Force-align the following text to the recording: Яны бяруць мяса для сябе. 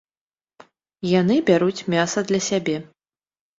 Яны 1.19 1.35
бяруць 1.51 1.85
мяса 1.97 2.19
для 2.33 2.43
сябе. 2.49 2.77